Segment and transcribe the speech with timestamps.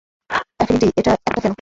[0.57, 1.49] Affinity একটা কেন?